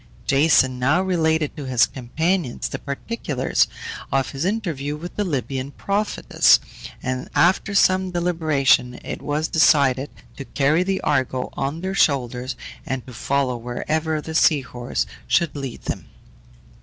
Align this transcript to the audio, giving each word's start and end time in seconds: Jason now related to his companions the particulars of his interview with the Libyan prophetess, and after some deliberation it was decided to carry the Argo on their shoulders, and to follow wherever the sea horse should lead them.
Jason 0.25 0.79
now 0.79 0.99
related 0.99 1.55
to 1.55 1.65
his 1.65 1.85
companions 1.85 2.67
the 2.67 2.79
particulars 2.79 3.67
of 4.11 4.31
his 4.31 4.45
interview 4.45 4.95
with 4.97 5.15
the 5.15 5.23
Libyan 5.23 5.69
prophetess, 5.69 6.59
and 7.03 7.29
after 7.35 7.75
some 7.75 8.09
deliberation 8.09 8.99
it 9.05 9.21
was 9.21 9.47
decided 9.47 10.09
to 10.35 10.43
carry 10.43 10.81
the 10.81 11.01
Argo 11.01 11.51
on 11.53 11.81
their 11.81 11.93
shoulders, 11.93 12.55
and 12.83 13.05
to 13.05 13.13
follow 13.13 13.55
wherever 13.55 14.19
the 14.21 14.33
sea 14.33 14.61
horse 14.61 15.05
should 15.27 15.55
lead 15.55 15.83
them. 15.83 16.05